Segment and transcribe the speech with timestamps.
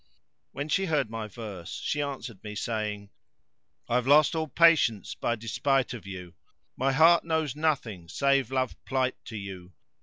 [0.51, 3.11] When she heard my verse she answered me saying:—
[3.87, 8.75] "I've lost all patience by despite of you; * My heart knows nothing save love
[8.85, 9.73] plight to you!